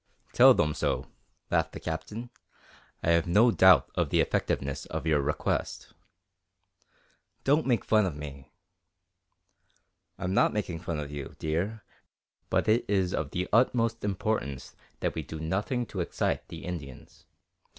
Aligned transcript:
"Tell 0.33 0.55
them 0.55 0.73
so," 0.73 1.11
laughed 1.51 1.73
the 1.73 1.79
Captain. 1.79 2.31
"I 3.03 3.11
have 3.11 3.27
no 3.27 3.51
doubt 3.51 3.91
of 3.93 4.09
the 4.09 4.19
effectiveness 4.19 4.87
of 4.87 5.05
your 5.05 5.21
request." 5.21 5.93
"Don't 7.43 7.67
make 7.67 7.85
fun 7.85 8.07
of 8.07 8.15
me." 8.15 8.51
"I'm 10.17 10.33
not 10.33 10.53
making 10.53 10.79
fun 10.79 10.97
of 10.97 11.11
you, 11.11 11.35
dear, 11.37 11.83
but 12.49 12.67
it 12.67 12.83
is 12.89 13.13
of 13.13 13.29
the 13.29 13.47
utmost 13.53 14.03
importance 14.03 14.75
that 15.01 15.13
we 15.13 15.21
do 15.21 15.39
nothing 15.39 15.85
to 15.85 15.99
excite 15.99 16.47
the 16.47 16.65
Indians. 16.65 17.27